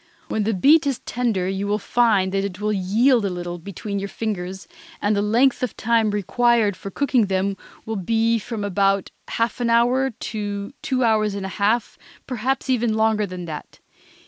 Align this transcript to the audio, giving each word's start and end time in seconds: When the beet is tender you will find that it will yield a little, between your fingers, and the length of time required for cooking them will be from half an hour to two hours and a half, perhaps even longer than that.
When 0.29 0.45
the 0.45 0.55
beet 0.55 0.87
is 0.87 0.97
tender 1.05 1.47
you 1.47 1.67
will 1.67 1.77
find 1.77 2.31
that 2.31 2.43
it 2.43 2.59
will 2.59 2.73
yield 2.73 3.23
a 3.23 3.29
little, 3.29 3.59
between 3.59 3.99
your 3.99 4.09
fingers, 4.09 4.67
and 4.99 5.15
the 5.15 5.21
length 5.21 5.61
of 5.61 5.77
time 5.77 6.09
required 6.09 6.75
for 6.75 6.89
cooking 6.89 7.27
them 7.27 7.55
will 7.85 7.97
be 7.97 8.39
from 8.39 8.63
half 9.27 9.59
an 9.61 9.69
hour 9.69 10.09
to 10.09 10.73
two 10.81 11.03
hours 11.03 11.35
and 11.35 11.45
a 11.45 11.49
half, 11.49 11.99
perhaps 12.25 12.67
even 12.67 12.95
longer 12.95 13.27
than 13.27 13.45
that. 13.45 13.79